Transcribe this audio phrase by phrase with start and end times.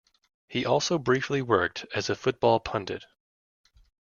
[0.47, 3.05] He also briefly worked as a football pundit.